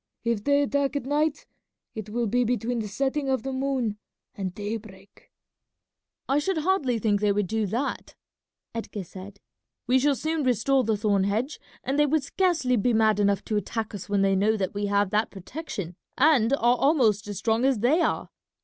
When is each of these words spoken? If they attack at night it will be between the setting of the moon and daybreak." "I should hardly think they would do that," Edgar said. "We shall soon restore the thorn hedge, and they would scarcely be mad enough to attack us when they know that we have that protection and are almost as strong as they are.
If 0.23 0.43
they 0.43 0.63
attack 0.63 0.95
at 0.95 1.05
night 1.05 1.45
it 1.93 2.09
will 2.09 2.25
be 2.25 2.43
between 2.43 2.79
the 2.79 2.87
setting 2.87 3.29
of 3.29 3.43
the 3.43 3.53
moon 3.53 3.99
and 4.33 4.51
daybreak." 4.51 5.31
"I 6.27 6.39
should 6.39 6.57
hardly 6.57 6.97
think 6.97 7.21
they 7.21 7.31
would 7.31 7.45
do 7.45 7.67
that," 7.67 8.15
Edgar 8.73 9.03
said. 9.03 9.39
"We 9.85 9.99
shall 9.99 10.15
soon 10.15 10.41
restore 10.43 10.83
the 10.83 10.97
thorn 10.97 11.25
hedge, 11.25 11.59
and 11.83 11.99
they 11.99 12.07
would 12.07 12.23
scarcely 12.23 12.77
be 12.77 12.93
mad 12.93 13.19
enough 13.19 13.45
to 13.45 13.57
attack 13.57 13.93
us 13.93 14.09
when 14.09 14.23
they 14.23 14.35
know 14.35 14.57
that 14.57 14.73
we 14.73 14.87
have 14.87 15.11
that 15.11 15.29
protection 15.29 15.95
and 16.17 16.51
are 16.53 16.59
almost 16.77 17.27
as 17.27 17.37
strong 17.37 17.63
as 17.63 17.77
they 17.81 18.01
are. 18.01 18.31